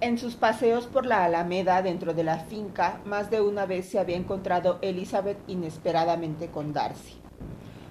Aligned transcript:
En 0.00 0.16
sus 0.16 0.36
paseos 0.36 0.86
por 0.86 1.06
la 1.06 1.24
Alameda 1.24 1.82
dentro 1.82 2.14
de 2.14 2.22
la 2.22 2.38
finca, 2.38 3.00
más 3.04 3.32
de 3.32 3.40
una 3.40 3.66
vez 3.66 3.88
se 3.88 3.98
había 3.98 4.14
encontrado 4.14 4.78
Elizabeth 4.80 5.38
inesperadamente 5.48 6.46
con 6.46 6.72
Darcy. 6.72 7.14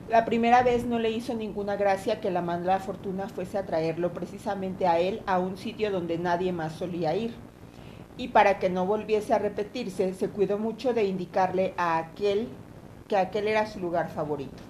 La 0.07 0.23
primera 0.23 0.63
vez 0.63 0.85
no 0.85 0.99
le 0.99 1.11
hizo 1.11 1.33
ninguna 1.33 1.75
gracia 1.75 2.21
que 2.21 2.31
la 2.31 2.41
mala 2.41 2.79
fortuna 2.79 3.27
fuese 3.27 3.57
a 3.57 3.65
traerlo 3.65 4.13
precisamente 4.13 4.87
a 4.87 4.99
él 4.99 5.21
a 5.25 5.37
un 5.37 5.57
sitio 5.57 5.91
donde 5.91 6.17
nadie 6.17 6.53
más 6.53 6.75
solía 6.75 7.13
ir. 7.13 7.33
Y 8.15 8.29
para 8.29 8.57
que 8.57 8.69
no 8.69 8.85
volviese 8.85 9.33
a 9.33 9.39
repetirse, 9.39 10.13
se 10.13 10.29
cuidó 10.29 10.57
mucho 10.57 10.93
de 10.93 11.03
indicarle 11.03 11.73
a 11.75 11.97
aquel 11.97 12.47
que 13.09 13.17
aquel 13.17 13.49
era 13.49 13.67
su 13.67 13.81
lugar 13.81 14.11
favorito. 14.11 14.63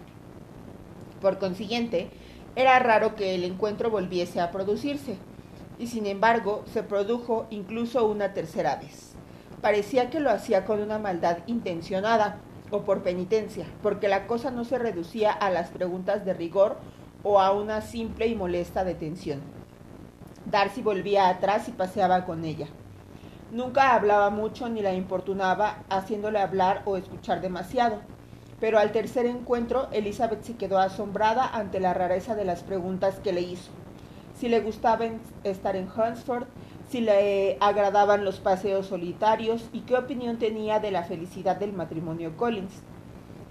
Por 1.21 1.37
consiguiente, 1.37 2.09
era 2.55 2.79
raro 2.79 3.13
que 3.13 3.35
el 3.35 3.43
encuentro 3.43 3.91
volviese 3.91 4.41
a 4.41 4.49
producirse 4.49 5.17
y 5.79 5.87
sin 5.87 6.05
embargo 6.05 6.63
se 6.71 6.83
produjo 6.83 7.47
incluso 7.49 8.07
una 8.07 8.33
tercera 8.33 8.75
vez. 8.77 9.13
Parecía 9.61 10.09
que 10.09 10.19
lo 10.19 10.29
hacía 10.29 10.65
con 10.65 10.81
una 10.81 10.99
maldad 10.99 11.39
intencionada 11.47 12.39
o 12.69 12.81
por 12.81 13.03
penitencia, 13.03 13.65
porque 13.81 14.07
la 14.07 14.27
cosa 14.27 14.51
no 14.51 14.65
se 14.65 14.77
reducía 14.77 15.31
a 15.31 15.49
las 15.49 15.69
preguntas 15.69 16.25
de 16.25 16.33
rigor 16.33 16.77
o 17.23 17.39
a 17.39 17.51
una 17.51 17.81
simple 17.81 18.27
y 18.27 18.35
molesta 18.35 18.83
detención. 18.83 19.41
Darcy 20.45 20.81
volvía 20.81 21.29
atrás 21.29 21.67
y 21.67 21.71
paseaba 21.71 22.25
con 22.25 22.45
ella. 22.45 22.67
Nunca 23.51 23.93
hablaba 23.93 24.29
mucho 24.29 24.69
ni 24.69 24.81
la 24.81 24.93
importunaba, 24.93 25.83
haciéndole 25.89 26.39
hablar 26.39 26.83
o 26.85 26.97
escuchar 26.97 27.41
demasiado. 27.41 28.01
Pero 28.59 28.79
al 28.79 28.91
tercer 28.91 29.25
encuentro, 29.25 29.87
Elizabeth 29.91 30.43
se 30.43 30.55
quedó 30.55 30.79
asombrada 30.79 31.47
ante 31.47 31.79
la 31.79 31.93
rareza 31.93 32.35
de 32.35 32.45
las 32.45 32.63
preguntas 32.63 33.19
que 33.19 33.33
le 33.33 33.41
hizo 33.41 33.71
si 34.39 34.49
le 34.49 34.61
gustaba 34.61 35.05
estar 35.43 35.75
en 35.75 35.87
Hunsford, 35.87 36.45
si 36.89 37.01
le 37.01 37.57
agradaban 37.59 38.23
los 38.23 38.39
paseos 38.39 38.87
solitarios 38.87 39.69
y 39.73 39.81
qué 39.81 39.95
opinión 39.95 40.37
tenía 40.37 40.79
de 40.79 40.91
la 40.91 41.03
felicidad 41.03 41.57
del 41.57 41.73
matrimonio 41.73 42.37
Collins. 42.37 42.81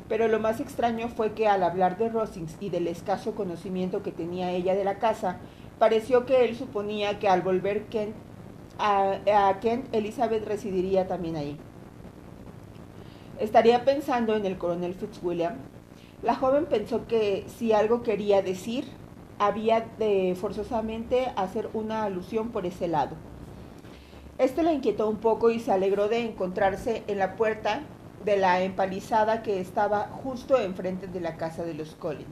Pero 0.09 0.28
lo 0.28 0.39
más 0.39 0.61
extraño 0.61 1.09
fue 1.09 1.33
que 1.33 1.48
al 1.48 1.65
hablar 1.65 1.98
de 1.98 2.09
Rosings 2.09 2.56
y 2.61 2.70
del 2.70 2.87
escaso 2.87 3.34
conocimiento 3.34 4.03
que 4.03 4.12
tenía 4.12 4.53
ella 4.53 4.75
de 4.75 4.84
la 4.84 4.98
casa, 4.98 5.39
pareció 5.78 6.25
que 6.25 6.45
él 6.45 6.56
suponía 6.56 7.19
que 7.19 7.28
al 7.28 7.43
volver 7.43 7.87
Kent, 7.87 8.15
a, 8.78 9.19
a 9.48 9.61
Kent, 9.61 9.93
Elizabeth 9.93 10.47
residiría 10.47 11.09
también 11.09 11.37
ahí. 11.37 11.59
Estaría 13.41 13.84
pensando 13.84 14.37
en 14.37 14.47
el 14.47 14.56
coronel 14.56 14.95
Fitzwilliam. 14.95 15.56
La 16.23 16.37
joven 16.37 16.67
pensó 16.67 17.06
que 17.06 17.45
si 17.48 17.73
algo 17.73 18.03
quería 18.03 18.41
decir, 18.41 18.87
había 19.39 19.87
de 19.98 20.37
forzosamente 20.39 21.33
hacer 21.37 21.69
una 21.73 22.05
alusión 22.05 22.51
por 22.51 22.67
ese 22.67 22.89
lado. 22.89 23.17
Esto 24.39 24.62
la 24.62 24.73
inquietó 24.73 25.09
un 25.09 25.17
poco 25.17 25.51
y 25.51 25.61
se 25.61 25.73
alegró 25.73 26.09
de 26.09 26.20
encontrarse 26.20 27.03
en 27.06 27.19
la 27.19 27.37
puerta 27.37 27.81
de 28.25 28.37
la 28.37 28.62
empalizada 28.62 29.43
que 29.43 29.61
estaba 29.61 30.09
justo 30.23 30.59
enfrente 30.59 31.06
de 31.06 31.20
la 31.20 31.37
casa 31.37 31.65
de 31.65 31.75
los 31.75 31.95
Collins. 31.95 32.27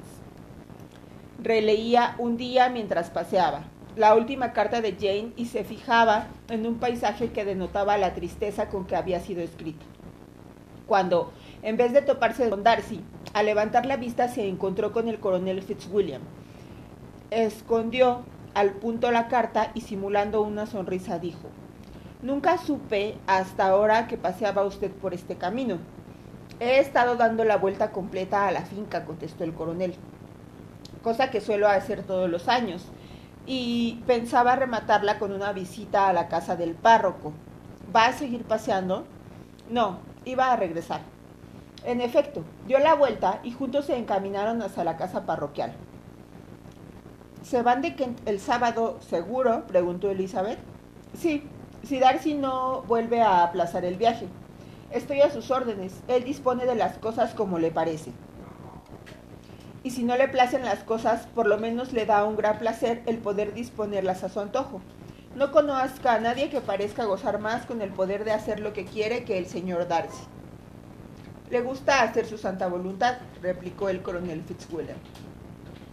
Releía 1.42 2.14
un 2.18 2.36
día 2.36 2.68
mientras 2.68 3.10
paseaba 3.10 3.64
la 3.96 4.14
última 4.16 4.52
carta 4.52 4.80
de 4.80 4.92
Jane 4.92 5.32
y 5.36 5.46
se 5.46 5.62
fijaba 5.62 6.26
en 6.48 6.66
un 6.66 6.78
paisaje 6.78 7.30
que 7.30 7.44
denotaba 7.44 7.96
la 7.96 8.12
tristeza 8.12 8.68
con 8.68 8.86
que 8.86 8.96
había 8.96 9.20
sido 9.20 9.40
escrito. 9.40 9.86
Cuando, 10.86 11.32
en 11.62 11.76
vez 11.76 11.92
de 11.92 12.02
toparse 12.02 12.50
con 12.50 12.64
Darcy, 12.64 13.00
al 13.32 13.46
levantar 13.46 13.86
la 13.86 13.96
vista 13.96 14.28
se 14.28 14.48
encontró 14.48 14.92
con 14.92 15.08
el 15.08 15.20
coronel 15.20 15.62
Fitzwilliam, 15.62 16.22
escondió 17.30 18.22
al 18.54 18.72
punto 18.72 19.10
la 19.10 19.28
carta 19.28 19.70
y 19.74 19.80
simulando 19.80 20.42
una 20.42 20.66
sonrisa 20.66 21.18
dijo, 21.18 21.48
Nunca 22.22 22.56
supe 22.56 23.18
hasta 23.26 23.66
ahora 23.66 24.06
que 24.06 24.16
paseaba 24.16 24.64
usted 24.64 24.90
por 24.90 25.12
este 25.12 25.36
camino. 25.36 25.76
He 26.58 26.78
estado 26.78 27.16
dando 27.16 27.44
la 27.44 27.58
vuelta 27.58 27.90
completa 27.90 28.48
a 28.48 28.50
la 28.50 28.62
finca, 28.62 29.04
contestó 29.04 29.44
el 29.44 29.52
coronel, 29.52 29.94
cosa 31.02 31.30
que 31.30 31.42
suelo 31.42 31.68
hacer 31.68 32.02
todos 32.04 32.30
los 32.30 32.48
años, 32.48 32.86
y 33.44 34.02
pensaba 34.06 34.56
rematarla 34.56 35.18
con 35.18 35.32
una 35.32 35.52
visita 35.52 36.08
a 36.08 36.14
la 36.14 36.28
casa 36.28 36.56
del 36.56 36.74
párroco. 36.74 37.34
¿Va 37.94 38.06
a 38.06 38.12
seguir 38.14 38.44
paseando? 38.44 39.04
No, 39.68 39.98
iba 40.24 40.50
a 40.50 40.56
regresar. 40.56 41.02
En 41.84 42.00
efecto, 42.00 42.42
dio 42.66 42.78
la 42.78 42.94
vuelta 42.94 43.40
y 43.42 43.50
juntos 43.50 43.84
se 43.84 43.98
encaminaron 43.98 44.62
hacia 44.62 44.84
la 44.84 44.96
casa 44.96 45.26
parroquial. 45.26 45.74
¿Se 47.44 47.60
van 47.60 47.82
de 47.82 47.94
Kent 47.94 48.26
el 48.26 48.40
sábado 48.40 48.98
seguro? 49.06 49.66
preguntó 49.66 50.10
Elizabeth. 50.10 50.58
Sí, 51.12 51.42
si 51.82 51.98
Darcy 51.98 52.32
no 52.32 52.80
vuelve 52.84 53.20
a 53.20 53.44
aplazar 53.44 53.84
el 53.84 53.96
viaje. 53.96 54.28
Estoy 54.90 55.20
a 55.20 55.30
sus 55.30 55.50
órdenes. 55.50 55.92
Él 56.08 56.24
dispone 56.24 56.64
de 56.64 56.74
las 56.74 56.96
cosas 56.96 57.34
como 57.34 57.58
le 57.58 57.70
parece. 57.70 58.12
Y 59.82 59.90
si 59.90 60.04
no 60.04 60.16
le 60.16 60.26
placen 60.26 60.64
las 60.64 60.84
cosas, 60.84 61.26
por 61.34 61.46
lo 61.46 61.58
menos 61.58 61.92
le 61.92 62.06
da 62.06 62.24
un 62.24 62.36
gran 62.36 62.58
placer 62.58 63.02
el 63.04 63.18
poder 63.18 63.52
disponerlas 63.52 64.24
a 64.24 64.30
su 64.30 64.40
antojo. 64.40 64.80
No 65.36 65.52
conozca 65.52 66.14
a 66.14 66.20
nadie 66.20 66.48
que 66.48 66.62
parezca 66.62 67.04
gozar 67.04 67.40
más 67.40 67.66
con 67.66 67.82
el 67.82 67.90
poder 67.90 68.24
de 68.24 68.32
hacer 68.32 68.58
lo 68.58 68.72
que 68.72 68.86
quiere 68.86 69.24
que 69.24 69.36
el 69.36 69.46
señor 69.46 69.86
Darcy. 69.86 70.24
Le 71.50 71.60
gusta 71.60 72.00
hacer 72.00 72.24
su 72.24 72.38
santa 72.38 72.68
voluntad, 72.68 73.18
replicó 73.42 73.90
el 73.90 74.00
coronel 74.00 74.42
Fitzwilliam. 74.44 74.96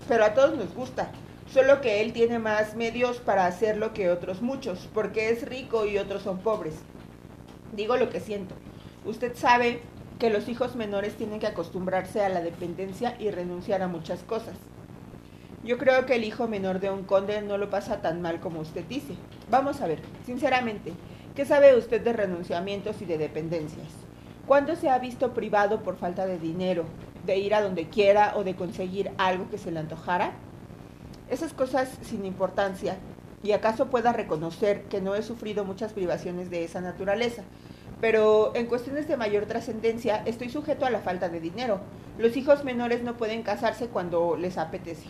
Pero 0.08 0.24
a 0.26 0.34
todos 0.34 0.56
nos 0.56 0.74
gusta, 0.74 1.12
solo 1.52 1.82
que 1.82 2.02
él 2.02 2.14
tiene 2.14 2.40
más 2.40 2.76
medios 2.76 3.18
para 3.18 3.46
hacerlo 3.46 3.94
que 3.94 4.10
otros 4.10 4.42
muchos, 4.42 4.88
porque 4.94 5.30
es 5.30 5.48
rico 5.48 5.86
y 5.86 5.98
otros 5.98 6.24
son 6.24 6.40
pobres. 6.40 6.76
Digo 7.76 7.98
lo 7.98 8.10
que 8.10 8.22
siento. 8.22 8.56
Usted 9.06 9.36
sabe 9.36 9.82
que 10.18 10.30
los 10.30 10.48
hijos 10.48 10.76
menores 10.76 11.16
tienen 11.16 11.40
que 11.40 11.48
acostumbrarse 11.48 12.24
a 12.24 12.30
la 12.30 12.42
dependencia 12.42 13.16
y 13.20 13.32
renunciar 13.32 13.82
a 13.82 13.88
muchas 13.88 14.24
cosas. 14.24 14.56
Yo 15.64 15.78
creo 15.78 16.06
que 16.06 16.16
el 16.16 16.24
hijo 16.24 16.48
menor 16.48 16.80
de 16.80 16.90
un 16.90 17.04
conde 17.04 17.42
no 17.42 17.58
lo 17.58 17.70
pasa 17.70 18.02
tan 18.02 18.22
mal 18.22 18.40
como 18.40 18.62
usted 18.62 18.86
dice. 18.86 19.16
Vamos 19.50 19.82
a 19.82 19.88
ver, 19.88 20.00
sinceramente, 20.26 20.94
¿qué 21.36 21.46
sabe 21.46 21.76
usted 21.76 22.02
de 22.02 22.14
renunciamientos 22.14 23.02
y 23.02 23.06
de 23.06 23.18
dependencias? 23.18 23.90
¿Cuándo 24.48 24.76
se 24.76 24.90
ha 24.90 24.98
visto 25.00 25.34
privado 25.34 25.84
por 25.84 25.98
falta 25.98 26.26
de 26.26 26.40
dinero, 26.40 26.86
de 27.26 27.38
ir 27.38 27.54
a 27.54 27.62
donde 27.62 27.90
quiera 27.90 28.34
o 28.38 28.44
de 28.44 28.56
conseguir 28.56 29.12
algo 29.18 29.50
que 29.50 29.58
se 29.58 29.72
le 29.72 29.80
antojara? 29.80 30.34
Esas 31.32 31.54
cosas 31.54 31.90
sin 32.02 32.26
importancia, 32.26 32.98
y 33.42 33.54
acaso 33.54 33.88
pueda 33.88 34.14
reconocer 34.14 34.84
que 34.84 35.02
no 35.02 35.16
he 35.16 35.24
sufrido 35.24 35.66
muchas 35.66 35.94
privaciones 35.94 36.52
de 36.52 36.64
esa 36.64 36.82
naturaleza. 36.82 37.44
Pero 38.00 38.52
en 38.56 38.68
cuestiones 38.68 39.08
de 39.08 39.18
mayor 39.18 39.46
trascendencia 39.46 40.22
estoy 40.26 40.50
sujeto 40.50 40.86
a 40.86 40.90
la 40.92 41.00
falta 41.00 41.30
de 41.30 41.40
dinero. 41.40 41.80
Los 42.18 42.38
hijos 42.38 42.64
menores 42.64 43.02
no 43.02 43.18
pueden 43.18 43.42
casarse 43.44 43.88
cuando 43.88 44.36
les 44.36 44.58
apetece. 44.58 45.08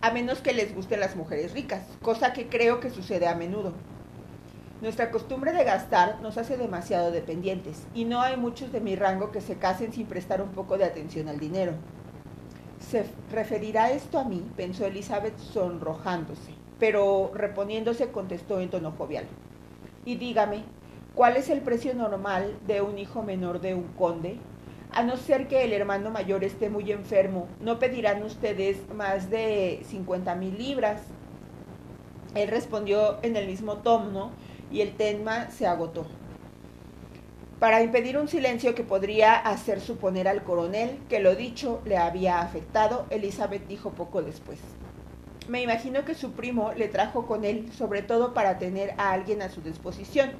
A 0.00 0.10
menos 0.10 0.40
que 0.40 0.54
les 0.54 0.74
gusten 0.74 1.00
las 1.00 1.14
mujeres 1.14 1.52
ricas, 1.52 1.86
cosa 2.00 2.32
que 2.32 2.48
creo 2.48 2.80
que 2.80 2.90
sucede 2.90 3.28
a 3.28 3.34
menudo. 3.34 3.74
Nuestra 4.80 5.10
costumbre 5.10 5.52
de 5.52 5.64
gastar 5.64 6.20
nos 6.22 6.38
hace 6.38 6.56
demasiado 6.56 7.10
dependientes, 7.10 7.82
y 7.94 8.06
no 8.06 8.22
hay 8.22 8.38
muchos 8.38 8.72
de 8.72 8.80
mi 8.80 8.96
rango 8.96 9.30
que 9.30 9.42
se 9.42 9.56
casen 9.56 9.92
sin 9.92 10.06
prestar 10.06 10.40
un 10.40 10.52
poco 10.52 10.78
de 10.78 10.84
atención 10.84 11.28
al 11.28 11.38
dinero. 11.38 11.74
¿Se 12.80 13.04
referirá 13.30 13.92
esto 13.92 14.18
a 14.18 14.24
mí? 14.24 14.42
pensó 14.56 14.84
Elizabeth 14.84 15.38
sonrojándose, 15.38 16.54
pero 16.80 17.30
reponiéndose 17.34 18.10
contestó 18.10 18.58
en 18.58 18.70
tono 18.70 18.90
jovial. 18.92 19.26
Y 20.04 20.16
dígame, 20.16 20.64
¿cuál 21.14 21.36
es 21.36 21.50
el 21.50 21.60
precio 21.60 21.94
normal 21.94 22.58
de 22.66 22.80
un 22.80 22.98
hijo 22.98 23.22
menor 23.22 23.60
de 23.60 23.74
un 23.74 23.84
conde? 23.92 24.38
A 24.92 25.04
no 25.04 25.16
ser 25.16 25.46
que 25.46 25.62
el 25.62 25.72
hermano 25.72 26.10
mayor 26.10 26.42
esté 26.42 26.68
muy 26.68 26.90
enfermo, 26.90 27.46
¿no 27.60 27.78
pedirán 27.78 28.24
ustedes 28.24 28.78
más 28.92 29.30
de 29.30 29.82
50 29.84 30.34
mil 30.34 30.58
libras? 30.58 31.00
Él 32.34 32.48
respondió 32.48 33.18
en 33.22 33.36
el 33.36 33.46
mismo 33.46 33.76
tono 33.76 34.32
y 34.72 34.80
el 34.80 34.96
tema 34.96 35.50
se 35.50 35.66
agotó. 35.66 36.06
Para 37.60 37.82
impedir 37.82 38.16
un 38.16 38.26
silencio 38.26 38.74
que 38.74 38.84
podría 38.84 39.36
hacer 39.36 39.82
suponer 39.82 40.28
al 40.28 40.44
coronel 40.44 40.98
que 41.10 41.20
lo 41.20 41.36
dicho 41.36 41.82
le 41.84 41.98
había 41.98 42.40
afectado, 42.40 43.04
Elizabeth 43.10 43.68
dijo 43.68 43.90
poco 43.90 44.22
después. 44.22 44.58
Me 45.46 45.60
imagino 45.60 46.06
que 46.06 46.14
su 46.14 46.32
primo 46.32 46.72
le 46.72 46.88
trajo 46.88 47.26
con 47.26 47.44
él, 47.44 47.70
sobre 47.76 48.00
todo 48.00 48.32
para 48.32 48.56
tener 48.56 48.94
a 48.96 49.12
alguien 49.12 49.42
a 49.42 49.50
su 49.50 49.60
disposición. 49.60 50.30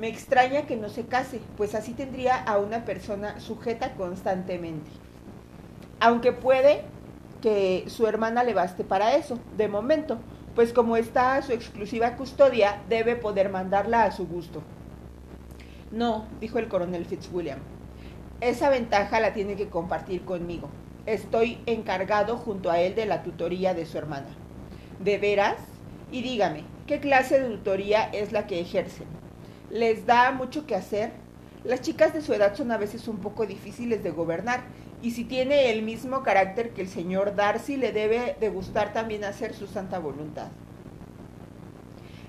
Me 0.00 0.08
extraña 0.08 0.62
que 0.62 0.76
no 0.76 0.88
se 0.88 1.04
case, 1.04 1.42
pues 1.58 1.74
así 1.74 1.92
tendría 1.92 2.42
a 2.42 2.56
una 2.56 2.86
persona 2.86 3.38
sujeta 3.40 3.92
constantemente. 3.92 4.90
Aunque 6.00 6.32
puede 6.32 6.84
que 7.42 7.84
su 7.88 8.06
hermana 8.06 8.42
le 8.42 8.54
baste 8.54 8.84
para 8.84 9.16
eso, 9.16 9.38
de 9.58 9.68
momento, 9.68 10.16
pues 10.54 10.72
como 10.72 10.96
está 10.96 11.36
a 11.36 11.42
su 11.42 11.52
exclusiva 11.52 12.16
custodia, 12.16 12.80
debe 12.88 13.16
poder 13.16 13.50
mandarla 13.50 14.04
a 14.04 14.12
su 14.12 14.26
gusto. 14.26 14.62
No, 15.90 16.26
dijo 16.40 16.58
el 16.58 16.68
coronel 16.68 17.06
Fitzwilliam. 17.06 17.60
Esa 18.40 18.70
ventaja 18.70 19.20
la 19.20 19.32
tiene 19.32 19.56
que 19.56 19.68
compartir 19.68 20.24
conmigo. 20.24 20.68
Estoy 21.06 21.58
encargado 21.66 22.36
junto 22.36 22.70
a 22.70 22.80
él 22.80 22.94
de 22.94 23.06
la 23.06 23.22
tutoría 23.22 23.74
de 23.74 23.86
su 23.86 23.98
hermana. 23.98 24.28
¿De 25.00 25.18
veras? 25.18 25.56
Y 26.12 26.22
dígame, 26.22 26.64
¿Qué 26.88 27.00
clase 27.00 27.38
de 27.38 27.50
tutoría 27.50 28.04
es 28.14 28.32
la 28.32 28.46
que 28.46 28.60
ejercen? 28.60 29.06
¿Les 29.70 30.06
da 30.06 30.32
mucho 30.32 30.64
que 30.64 30.74
hacer? 30.74 31.10
Las 31.62 31.82
chicas 31.82 32.14
de 32.14 32.22
su 32.22 32.32
edad 32.32 32.54
son 32.54 32.72
a 32.72 32.78
veces 32.78 33.08
un 33.08 33.18
poco 33.18 33.44
difíciles 33.44 34.02
de 34.02 34.10
gobernar, 34.10 34.62
y 35.02 35.10
si 35.10 35.24
tiene 35.24 35.70
el 35.70 35.82
mismo 35.82 36.22
carácter 36.22 36.70
que 36.70 36.80
el 36.80 36.88
señor 36.88 37.36
Darcy, 37.36 37.76
le 37.76 37.92
debe 37.92 38.38
de 38.40 38.48
gustar 38.48 38.94
también 38.94 39.24
hacer 39.24 39.52
su 39.52 39.66
santa 39.66 39.98
voluntad. 39.98 40.48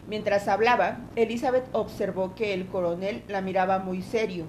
Mientras 0.09 0.47
hablaba, 0.47 0.97
Elizabeth 1.15 1.67
observó 1.71 2.33
que 2.33 2.55
el 2.55 2.65
coronel 2.65 3.21
la 3.27 3.41
miraba 3.41 3.77
muy 3.77 4.01
serio, 4.01 4.45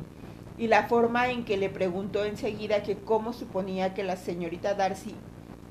y 0.57 0.69
la 0.69 0.89
forma 0.89 1.29
en 1.31 1.45
que 1.45 1.59
le 1.59 1.69
preguntó 1.69 2.25
enseguida 2.25 2.83
que 2.83 2.97
cómo 2.97 3.35
suponía 3.35 3.93
que 3.93 4.03
la 4.03 4.17
señorita 4.17 4.73
Darcy 4.73 5.15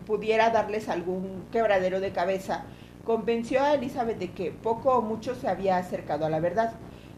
pudiera 0.06 0.51
darles 0.51 0.89
algún 0.89 1.44
quebradero 1.51 2.01
de 2.01 2.12
cabeza, 2.12 2.65
convenció 3.03 3.63
a 3.63 3.74
Elizabeth 3.74 4.19
de 4.19 4.31
que 4.31 4.51
poco 4.51 4.95
o 4.95 5.01
mucho 5.01 5.33
se 5.33 5.47
había 5.47 5.77
acercado 5.77 6.25
a 6.25 6.30
la 6.30 6.39
verdad. 6.39 6.74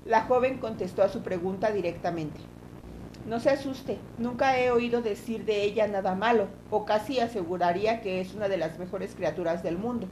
La 0.06 0.21
joven 0.21 0.57
contestó 0.57 1.03
a 1.03 1.09
su 1.09 1.23
pregunta 1.23 1.71
directamente. 1.71 2.39
No 3.27 3.41
se 3.41 3.50
asuste, 3.50 3.97
nunca 4.18 4.57
he 4.57 4.71
oído 4.71 5.01
decir 5.01 5.44
de 5.44 5.63
ella 5.63 5.88
nada 5.88 6.15
malo, 6.15 6.47
o 6.69 6.85
casi 6.85 7.19
aseguraría 7.19 8.01
que 8.01 8.21
es 8.21 8.33
una 8.33 8.47
de 8.47 8.57
las 8.57 8.79
mejores 8.79 9.13
criaturas 9.13 9.62
del 9.62 9.77
mundo. 9.77 10.07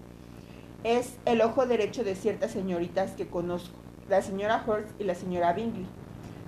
Es 0.83 1.17
el 1.25 1.41
ojo 1.41 1.65
derecho 1.65 2.05
de 2.05 2.15
ciertas 2.15 2.51
señoritas 2.51 3.11
que 3.11 3.27
conozco, 3.27 3.75
la 4.07 4.21
señora 4.21 4.63
Hurst 4.65 4.89
y 4.99 5.03
la 5.03 5.13
señora 5.13 5.51
Bingley. 5.51 5.85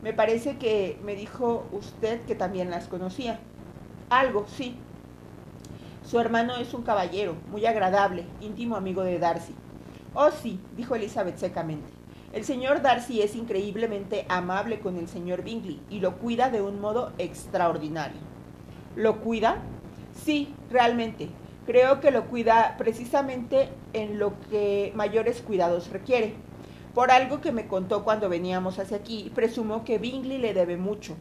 Me 0.01 0.13
parece 0.13 0.57
que 0.57 0.97
me 1.03 1.15
dijo 1.15 1.67
usted 1.73 2.21
que 2.21 2.33
también 2.33 2.69
las 2.69 2.87
conocía. 2.87 3.41
Algo, 4.09 4.45
sí. 4.47 4.77
Su 6.05 6.17
hermano 6.17 6.55
es 6.55 6.73
un 6.73 6.83
caballero, 6.83 7.35
muy 7.51 7.65
agradable, 7.65 8.23
íntimo 8.39 8.77
amigo 8.77 9.03
de 9.03 9.19
Darcy. 9.19 9.53
Oh, 10.13 10.31
sí, 10.31 10.61
dijo 10.77 10.95
Elizabeth 10.95 11.37
secamente. 11.37 11.89
El 12.31 12.45
señor 12.45 12.81
Darcy 12.81 13.21
es 13.21 13.35
increíblemente 13.35 14.25
amable 14.29 14.79
con 14.79 14.95
el 14.95 15.09
señor 15.09 15.43
Bingley 15.43 15.81
y 15.89 15.99
lo 15.99 16.15
cuida 16.17 16.49
de 16.49 16.61
un 16.61 16.79
modo 16.79 17.11
extraordinario. 17.17 18.21
¿Lo 18.95 19.19
cuida? 19.19 19.57
Sí, 20.23 20.55
realmente. 20.69 21.27
Creo 21.65 22.01
que 22.01 22.09
lo 22.09 22.25
cuida 22.25 22.75
precisamente 22.77 23.69
en 23.93 24.17
lo 24.17 24.33
que 24.49 24.91
mayores 24.95 25.41
cuidados 25.41 25.89
requiere. 25.91 26.33
Por 26.95 27.11
algo 27.11 27.39
que 27.39 27.51
me 27.51 27.67
contó 27.67 28.03
cuando 28.03 28.29
veníamos 28.29 28.79
hacia 28.79 28.97
aquí, 28.97 29.31
presumo 29.35 29.83
que 29.83 29.99
Bingley 29.99 30.39
le 30.39 30.55
debe 30.55 30.75
mucho. 30.77 31.15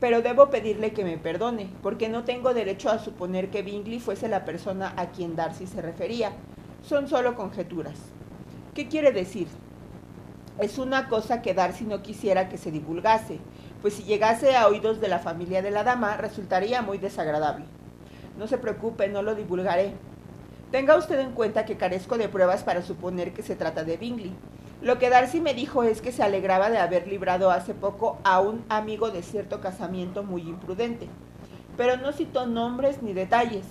Pero 0.00 0.22
debo 0.22 0.50
pedirle 0.50 0.92
que 0.92 1.04
me 1.04 1.18
perdone, 1.18 1.68
porque 1.82 2.08
no 2.08 2.24
tengo 2.24 2.52
derecho 2.52 2.90
a 2.90 2.98
suponer 2.98 3.50
que 3.50 3.62
Bingley 3.62 4.00
fuese 4.00 4.28
la 4.28 4.44
persona 4.44 4.92
a 4.96 5.10
quien 5.10 5.36
Darcy 5.36 5.66
se 5.68 5.80
refería. 5.80 6.32
Son 6.82 7.08
solo 7.08 7.36
conjeturas. 7.36 7.98
¿Qué 8.74 8.88
quiere 8.88 9.12
decir? 9.12 9.46
Es 10.58 10.78
una 10.78 11.08
cosa 11.08 11.42
que 11.42 11.54
Darcy 11.54 11.84
no 11.84 12.02
quisiera 12.02 12.48
que 12.48 12.58
se 12.58 12.70
divulgase, 12.70 13.38
pues 13.80 13.94
si 13.94 14.02
llegase 14.02 14.56
a 14.56 14.66
oídos 14.66 15.00
de 15.00 15.08
la 15.08 15.20
familia 15.20 15.62
de 15.62 15.70
la 15.70 15.84
dama 15.84 16.16
resultaría 16.16 16.82
muy 16.82 16.98
desagradable. 16.98 17.64
No 18.40 18.46
se 18.46 18.56
preocupe, 18.56 19.06
no 19.06 19.20
lo 19.20 19.34
divulgaré. 19.34 19.92
Tenga 20.70 20.96
usted 20.96 21.20
en 21.20 21.32
cuenta 21.32 21.66
que 21.66 21.76
carezco 21.76 22.16
de 22.16 22.30
pruebas 22.30 22.64
para 22.64 22.80
suponer 22.80 23.34
que 23.34 23.42
se 23.42 23.54
trata 23.54 23.84
de 23.84 23.98
Bingley. 23.98 24.32
Lo 24.80 24.98
que 24.98 25.10
Darcy 25.10 25.42
me 25.42 25.52
dijo 25.52 25.82
es 25.82 26.00
que 26.00 26.10
se 26.10 26.22
alegraba 26.22 26.70
de 26.70 26.78
haber 26.78 27.06
librado 27.06 27.50
hace 27.50 27.74
poco 27.74 28.18
a 28.24 28.40
un 28.40 28.64
amigo 28.70 29.10
de 29.10 29.22
cierto 29.22 29.60
casamiento 29.60 30.22
muy 30.22 30.40
imprudente, 30.40 31.06
pero 31.76 31.98
no 31.98 32.12
citó 32.12 32.46
nombres 32.46 33.02
ni 33.02 33.12
detalles 33.12 33.66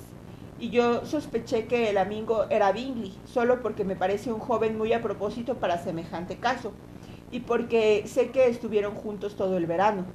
y 0.60 0.70
yo 0.70 1.04
sospeché 1.04 1.66
que 1.66 1.90
el 1.90 1.98
amigo 1.98 2.46
era 2.52 2.72
Bingley, 2.72 3.18
solo 3.26 3.64
porque 3.64 3.86
me 3.86 3.96
parece 3.96 4.32
un 4.32 4.40
joven 4.40 4.78
muy 4.78 4.94
a 4.94 5.02
propósito 5.02 5.56
para 5.56 5.80
semejante 5.80 6.38
caso, 6.38 6.74
y 7.32 7.40
porque 7.40 8.04
sé 8.06 8.30
que 8.30 8.48
estuvieron 8.48 8.94
juntos 8.94 9.36
todo 9.36 9.58
el 9.58 9.66
verano. 9.66 10.06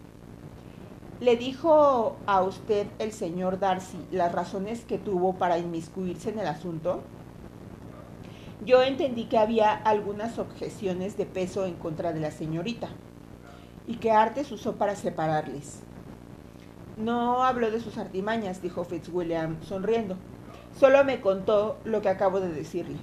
¿Le 1.20 1.36
dijo 1.36 2.16
a 2.26 2.42
usted 2.42 2.88
el 2.98 3.12
señor 3.12 3.60
Darcy 3.60 3.98
las 4.10 4.32
razones 4.32 4.84
que 4.84 4.98
tuvo 4.98 5.34
para 5.34 5.58
inmiscuirse 5.58 6.30
en 6.30 6.40
el 6.40 6.48
asunto? 6.48 7.02
Yo 8.66 8.82
entendí 8.82 9.26
que 9.26 9.38
había 9.38 9.72
algunas 9.72 10.40
objeciones 10.40 11.16
de 11.16 11.24
peso 11.24 11.66
en 11.66 11.74
contra 11.74 12.12
de 12.12 12.18
la 12.18 12.32
señorita, 12.32 12.88
y 13.86 13.96
que 13.96 14.10
Artes 14.10 14.50
usó 14.50 14.74
para 14.74 14.96
separarles. 14.96 15.82
No 16.96 17.44
habló 17.44 17.70
de 17.70 17.80
sus 17.80 17.96
artimañas, 17.96 18.60
dijo 18.60 18.82
Fitzwilliam 18.84 19.62
sonriendo. 19.62 20.16
Solo 20.76 21.04
me 21.04 21.20
contó 21.20 21.78
lo 21.84 22.02
que 22.02 22.08
acabo 22.08 22.40
de 22.40 22.52
decirle. 22.52 22.98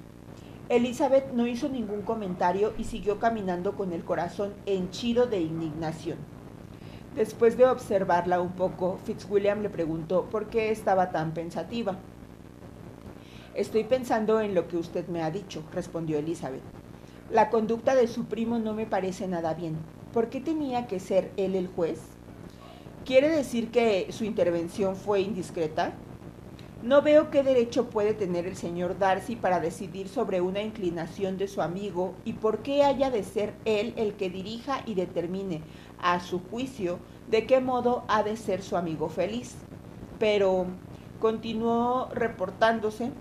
Elizabeth 0.68 1.31
no 1.31 1.48
hizo 1.48 1.69
ningún 1.69 2.02
comentario 2.02 2.74
y 2.78 2.84
siguió 2.84 3.19
caminando 3.19 3.78
con 3.78 3.94
el 3.94 4.04
corazón 4.04 4.54
henchido 4.66 5.28
de 5.28 5.40
indignación. 5.40 6.18
Después 7.16 7.58
de 7.58 7.66
observarla 7.66 8.40
un 8.40 8.54
poco, 8.54 8.98
Fitzwilliam 9.04 9.62
le 9.62 9.69
preguntó 9.69 10.30
por 10.30 10.48
qué 10.48 10.72
estaba 10.72 11.12
tan 11.12 11.34
pensativa. 11.34 11.98
Estoy 13.54 13.84
pensando 13.84 14.40
en 14.40 14.56
lo 14.56 14.69
que 14.69 14.78
usted 14.78 15.08
me 15.08 15.22
ha 15.22 15.30
dicho, 15.30 15.62
respondió 15.74 16.18
Elizabeth. 16.18 16.62
La 17.30 17.50
conducta 17.50 17.96
de 17.96 18.08
su 18.08 18.25
primo 18.25 18.60
no 18.60 18.74
me 18.74 18.86
parece 18.86 19.28
nada 19.28 19.54
bien. 19.54 19.75
¿Por 20.13 20.30
qué 20.30 20.40
tenía 20.40 20.88
que 20.88 21.02
ser 21.02 21.31
él 21.36 21.56
el 21.56 21.68
juez? 21.68 22.00
¿Quiere 23.06 23.28
decir 23.30 23.72
que 23.72 24.07
su 24.12 24.24
intervención 24.24 24.96
fue 24.96 25.19
indiscreta? 25.19 25.94
No 26.83 27.04
veo 27.04 27.30
qué 27.30 27.44
derecho 27.44 27.92
puede 27.92 28.16
tener 28.16 28.48
el 28.48 28.56
señor 28.56 28.98
Darcy 28.98 29.36
para 29.36 29.60
decidir 29.60 30.10
sobre 30.10 30.42
una 30.42 30.63
inclinación 30.63 31.38
de 31.38 31.48
su 31.48 31.62
amigo 31.62 32.16
y 32.25 32.33
por 32.33 32.63
qué 32.63 32.83
haya 32.83 33.12
de 33.12 33.24
ser 33.24 33.54
él 33.66 33.94
el 33.98 34.16
que 34.16 34.31
dirija 34.31 34.81
y 34.88 34.95
determine, 34.95 35.62
a 36.01 36.19
su 36.19 36.39
juicio, 36.39 36.98
de 37.30 37.45
qué 37.45 37.60
modo 37.60 38.04
ha 38.07 38.24
de 38.24 38.36
ser 38.36 38.63
su 38.63 38.78
amigo 38.78 39.10
feliz. 39.10 39.57
Pero, 40.18 40.66
continuó 41.19 42.10
reportándose, 42.16 43.12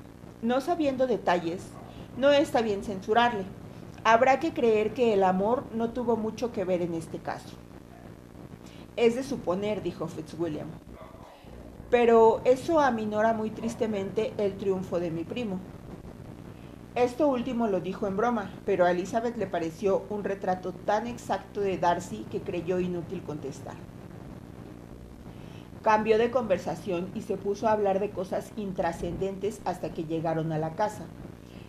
no 0.41 0.63
sabiendo 0.63 1.07
detalles, 1.07 1.67
no 2.17 2.31
está 2.31 2.63
bien 2.63 2.83
censurarle. 2.83 3.45
Habrá 4.05 4.41
que 4.41 4.55
creer 4.55 4.95
que 4.95 5.13
el 5.13 5.23
amor 5.23 5.65
no 5.75 5.91
tuvo 5.91 6.17
mucho 6.17 6.51
que 6.51 6.65
ver 6.65 6.81
en 6.81 6.95
este 6.95 7.19
caso. 7.19 7.59
Es 8.97 9.17
de 9.17 9.23
suponer, 9.23 9.83
dijo 9.83 10.09
Fitzwilliam 10.09 10.69
pero 11.91 12.41
eso 12.45 12.81
aminora 12.81 13.33
muy 13.33 13.51
tristemente 13.51 14.33
el 14.39 14.57
triunfo 14.57 15.01
de 15.01 15.11
mi 15.11 15.25
primo. 15.25 15.59
Esto 16.95 17.29
último 17.29 17.67
lo 17.67 17.81
dijo 17.81 18.07
en 18.07 18.17
broma, 18.17 18.51
pero 18.65 18.85
a 18.85 18.93
Elizabeth 18.93 19.37
le 19.37 19.47
pareció 19.47 20.05
un 20.09 20.25
retrato 20.25 20.73
tan 20.73 21.07
exacto 21.07 21.61
de 21.61 21.79
Darcy 21.79 22.27
que 22.31 22.41
creyó 22.41 22.81
inútil 22.81 23.23
contestar. 23.23 23.75
Cambió 25.83 26.19
de 26.19 26.31
conversación 26.31 27.11
y 27.15 27.23
se 27.23 27.37
puso 27.37 27.67
a 27.67 27.73
hablar 27.73 28.01
de 28.01 28.11
cosas 28.11 28.53
intrascendentes 28.57 29.61
hasta 29.65 29.95
que 29.95 30.05
llegaron 30.05 30.53
a 30.53 30.59
la 30.59 30.75
casa. 30.75 31.07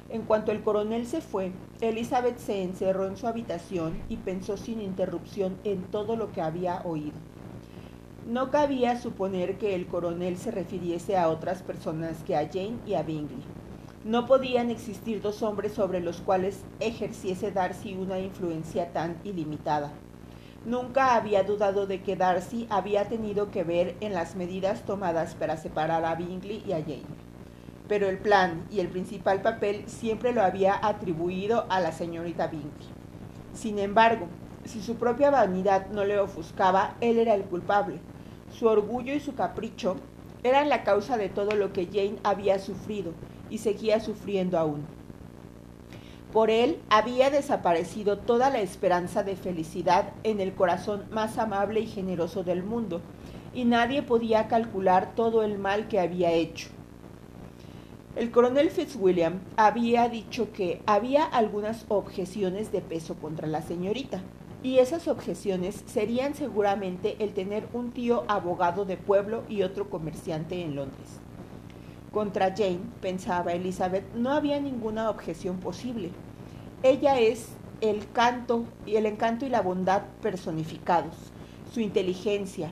En 0.09 0.23
cuanto 0.23 0.51
el 0.51 0.61
coronel 0.61 1.07
se 1.07 1.21
fue, 1.21 1.53
Elizabeth 1.79 2.37
se 2.37 2.63
encerró 2.63 3.07
en 3.07 3.15
su 3.15 3.27
habitación 3.27 4.01
y 4.09 4.17
pensó 4.17 4.57
sin 4.57 4.81
interrupción 4.81 5.57
en 5.63 5.83
todo 5.83 6.17
lo 6.17 6.31
que 6.33 6.41
había 6.41 6.81
oído. 6.83 7.15
No 8.31 8.49
cabía 8.49 8.97
suponer 8.97 9.57
que 9.57 9.75
el 9.75 9.87
coronel 9.87 10.37
se 10.37 10.51
refiriese 10.51 11.17
a 11.17 11.27
otras 11.27 11.63
personas 11.63 12.23
que 12.25 12.37
a 12.37 12.47
Jane 12.47 12.77
y 12.85 12.93
a 12.93 13.03
Bingley. 13.03 13.43
No 14.05 14.25
podían 14.25 14.69
existir 14.71 15.21
dos 15.21 15.43
hombres 15.43 15.73
sobre 15.73 15.99
los 15.99 16.21
cuales 16.21 16.63
ejerciese 16.79 17.51
Darcy 17.51 17.93
una 17.93 18.19
influencia 18.19 18.93
tan 18.93 19.17
ilimitada. 19.25 19.91
Nunca 20.65 21.15
había 21.15 21.43
dudado 21.43 21.87
de 21.87 22.03
que 22.03 22.15
Darcy 22.15 22.67
había 22.69 23.09
tenido 23.09 23.51
que 23.51 23.65
ver 23.65 23.97
en 23.99 24.13
las 24.13 24.37
medidas 24.37 24.83
tomadas 24.85 25.35
para 25.35 25.57
separar 25.57 26.05
a 26.05 26.15
Bingley 26.15 26.63
y 26.65 26.71
a 26.71 26.79
Jane. 26.79 27.03
Pero 27.89 28.07
el 28.07 28.17
plan 28.17 28.63
y 28.71 28.79
el 28.79 28.87
principal 28.87 29.41
papel 29.41 29.83
siempre 29.89 30.31
lo 30.31 30.41
había 30.41 30.79
atribuido 30.81 31.65
a 31.67 31.81
la 31.81 31.91
señorita 31.91 32.47
Bingley. 32.47 32.87
Sin 33.53 33.77
embargo, 33.77 34.27
si 34.63 34.81
su 34.81 34.95
propia 34.95 35.31
vanidad 35.31 35.87
no 35.89 36.05
le 36.05 36.17
ofuscaba, 36.17 36.95
él 37.01 37.19
era 37.19 37.33
el 37.35 37.43
culpable 37.43 37.99
su 38.51 38.67
orgullo 38.67 39.13
y 39.13 39.19
su 39.19 39.35
capricho 39.35 39.95
eran 40.43 40.69
la 40.69 40.83
causa 40.83 41.17
de 41.17 41.29
todo 41.29 41.55
lo 41.55 41.73
que 41.73 41.85
Jane 41.85 42.17
había 42.23 42.59
sufrido 42.59 43.13
y 43.49 43.59
seguía 43.59 43.99
sufriendo 43.99 44.57
aún. 44.57 44.85
Por 46.31 46.49
él 46.49 46.79
había 46.89 47.29
desaparecido 47.29 48.17
toda 48.17 48.49
la 48.49 48.61
esperanza 48.61 49.23
de 49.23 49.35
felicidad 49.35 50.13
en 50.23 50.39
el 50.39 50.53
corazón 50.53 51.03
más 51.11 51.37
amable 51.37 51.81
y 51.81 51.87
generoso 51.87 52.43
del 52.43 52.63
mundo, 52.63 53.01
y 53.53 53.65
nadie 53.65 54.01
podía 54.01 54.47
calcular 54.47 55.13
todo 55.13 55.43
el 55.43 55.57
mal 55.57 55.89
que 55.89 55.99
había 55.99 56.31
hecho. 56.31 56.69
El 58.15 58.31
coronel 58.31 58.69
Fitzwilliam 58.71 59.39
había 59.57 60.07
dicho 60.07 60.53
que 60.53 60.81
había 60.85 61.25
algunas 61.25 61.85
objeciones 61.89 62.71
de 62.71 62.81
peso 62.81 63.15
contra 63.15 63.47
la 63.47 63.61
señorita, 63.61 64.21
y 64.63 64.77
esas 64.77 65.07
objeciones 65.07 65.83
serían 65.87 66.35
seguramente 66.35 67.15
el 67.19 67.33
tener 67.33 67.67
un 67.73 67.91
tío 67.91 68.23
abogado 68.27 68.85
de 68.85 68.97
pueblo 68.97 69.43
y 69.49 69.63
otro 69.63 69.89
comerciante 69.89 70.61
en 70.61 70.75
Londres. 70.75 71.19
Contra 72.11 72.53
Jane, 72.55 72.81
pensaba 73.01 73.53
Elizabeth, 73.53 74.03
no 74.13 74.31
había 74.31 74.59
ninguna 74.59 75.09
objeción 75.09 75.57
posible. 75.57 76.11
Ella 76.83 77.19
es 77.19 77.49
el 77.79 78.11
canto 78.11 78.65
y 78.85 78.97
el 78.97 79.05
encanto 79.05 79.45
y 79.45 79.49
la 79.49 79.61
bondad 79.61 80.03
personificados, 80.21 81.15
su 81.73 81.79
inteligencia 81.79 82.69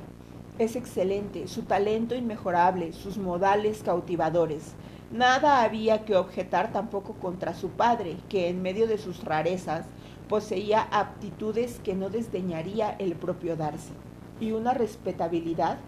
es 0.60 0.76
excelente, 0.76 1.48
su 1.48 1.62
talento 1.64 2.16
inmejorable, 2.16 2.92
sus 2.92 3.18
modales 3.18 3.82
cautivadores. 3.82 4.74
Nada 5.10 5.64
había 5.64 6.04
que 6.04 6.18
objetar 6.18 6.74
tampoco 6.74 7.14
contra 7.14 7.54
su 7.54 7.70
padre, 7.70 8.18
que 8.28 8.50
en 8.50 8.62
medio 8.62 8.86
de 8.86 8.98
sus 8.98 9.24
rarezas 9.24 9.86
poseía 10.30 10.84
aptitudes 10.92 11.80
que 11.84 11.96
no 11.96 12.12
desdeñaría 12.12 12.92
el 13.00 13.16
propio 13.16 13.58
Darcy, 13.58 13.94
y 14.40 14.52
una 14.52 14.76
respetabilidad 14.76 15.80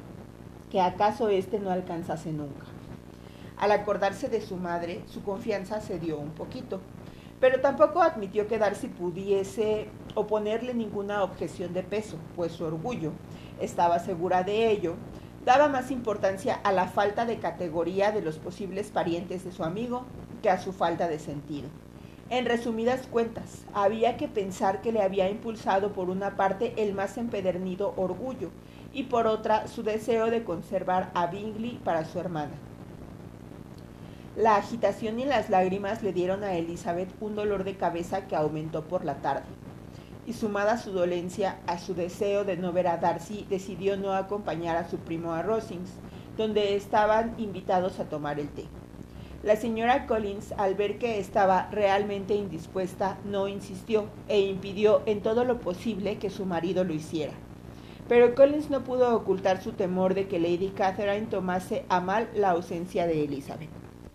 que 0.71 0.81
acaso 0.81 1.29
éste 1.29 1.59
no 1.59 1.69
alcanzase 1.69 2.33
nunca. 2.33 2.65
Al 3.57 3.71
acordarse 3.71 4.29
de 4.29 4.41
su 4.41 4.57
madre, 4.57 5.03
su 5.05 5.21
confianza 5.21 5.79
cedió 5.79 6.17
un 6.17 6.31
poquito, 6.31 6.81
pero 7.39 7.61
tampoco 7.61 8.01
admitió 8.01 8.47
que 8.47 8.57
Darcy 8.57 8.87
pudiese 8.87 9.87
oponerle 10.15 10.73
ninguna 10.73 11.23
objeción 11.23 11.71
de 11.73 11.83
peso, 11.83 12.17
pues 12.35 12.51
su 12.51 12.65
orgullo, 12.65 13.11
estaba 13.59 13.99
segura 13.99 14.43
de 14.43 14.71
ello, 14.71 14.95
daba 15.45 15.67
más 15.67 15.91
importancia 15.91 16.59
a 16.63 16.71
la 16.71 16.87
falta 16.87 17.25
de 17.25 17.37
categoría 17.37 18.11
de 18.11 18.21
los 18.21 18.39
posibles 18.39 18.89
parientes 18.89 19.43
de 19.43 19.51
su 19.51 19.63
amigo 19.63 20.05
que 20.41 20.49
a 20.49 20.59
su 20.59 20.73
falta 20.73 21.07
de 21.07 21.19
sentido. 21.19 21.69
En 22.31 22.45
resumidas 22.45 23.07
cuentas, 23.07 23.65
había 23.73 24.15
que 24.15 24.29
pensar 24.29 24.79
que 24.79 24.93
le 24.93 25.01
había 25.01 25.29
impulsado 25.29 25.91
por 25.91 26.09
una 26.09 26.37
parte 26.37 26.73
el 26.77 26.93
más 26.93 27.17
empedernido 27.17 27.93
orgullo 27.97 28.51
y 28.93 29.03
por 29.03 29.27
otra 29.27 29.67
su 29.67 29.83
deseo 29.83 30.27
de 30.27 30.45
conservar 30.45 31.11
a 31.13 31.27
Bingley 31.27 31.81
para 31.83 32.05
su 32.05 32.19
hermana. 32.19 32.53
La 34.37 34.55
agitación 34.55 35.19
y 35.19 35.25
las 35.25 35.49
lágrimas 35.49 36.03
le 36.03 36.13
dieron 36.13 36.45
a 36.45 36.53
Elizabeth 36.55 37.09
un 37.19 37.35
dolor 37.35 37.65
de 37.65 37.75
cabeza 37.75 38.25
que 38.27 38.37
aumentó 38.37 38.85
por 38.85 39.03
la 39.03 39.15
tarde 39.15 39.49
y 40.25 40.31
sumada 40.31 40.77
su 40.77 40.93
dolencia 40.93 41.59
a 41.67 41.79
su 41.79 41.95
deseo 41.95 42.45
de 42.45 42.55
no 42.55 42.71
ver 42.71 42.87
a 42.87 42.95
Darcy, 42.95 43.45
decidió 43.49 43.97
no 43.97 44.13
acompañar 44.13 44.77
a 44.77 44.89
su 44.89 44.99
primo 44.99 45.33
a 45.33 45.41
Rosings, 45.41 45.91
donde 46.37 46.77
estaban 46.77 47.35
invitados 47.39 47.99
a 47.99 48.05
tomar 48.05 48.39
el 48.39 48.47
té. 48.47 48.67
La 49.43 49.55
señora 49.55 50.05
Collins, 50.05 50.51
al 50.57 50.75
ver 50.75 50.99
que 50.99 51.17
estaba 51.17 51.67
realmente 51.71 52.35
indispuesta, 52.35 53.17
no 53.25 53.47
insistió 53.47 54.05
e 54.27 54.39
impidió 54.41 55.01
en 55.07 55.21
todo 55.21 55.45
lo 55.45 55.59
posible 55.59 56.19
que 56.19 56.29
su 56.29 56.45
marido 56.45 56.83
lo 56.83 56.93
hiciera. 56.93 57.33
Pero 58.07 58.35
Collins 58.35 58.69
no 58.69 58.83
pudo 58.83 59.15
ocultar 59.15 59.63
su 59.63 59.71
temor 59.71 60.13
de 60.13 60.27
que 60.27 60.39
Lady 60.39 60.69
Catherine 60.75 61.25
tomase 61.25 61.85
a 61.89 62.01
mal 62.01 62.29
la 62.35 62.51
ausencia 62.51 63.07
de 63.07 63.23
Elizabeth. 63.23 63.80